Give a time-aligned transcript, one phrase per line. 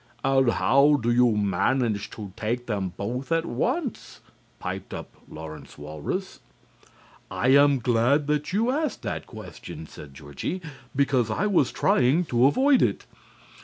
[0.23, 4.19] "And how do you manage to take them both at once?"
[4.57, 6.39] piped up Lawrence Walrus.
[7.29, 10.59] "I am glad that you asked that question," said Georgie,
[10.95, 13.05] "because I was trying to avoid it.